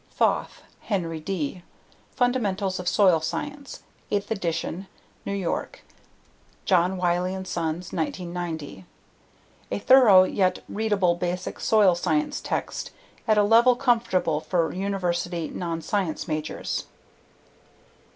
Foth, 0.09 0.63
Henry 0.79 1.19
D. 1.19 1.61
Fundamentals 2.15 2.79
of 2.79 2.87
Soil 2.87 3.19
Science. 3.19 3.83
Eighth 4.09 4.31
Edition. 4.31 4.87
New 5.27 5.35
York: 5.35 5.81
John 6.65 6.97
Wylie 6.97 7.35
& 7.45 7.45
Sons, 7.45 7.93
1990. 7.93 8.85
A 9.69 9.77
thorough 9.77 10.23
yet 10.23 10.63
readable 10.67 11.13
basic 11.13 11.59
soil 11.59 11.93
science 11.93 12.41
text 12.41 12.89
at 13.27 13.37
a 13.37 13.43
level 13.43 13.75
comfortable 13.75 14.39
for 14.41 14.73
university 14.73 15.49
non 15.49 15.83
science 15.83 16.27
majors. 16.27 16.85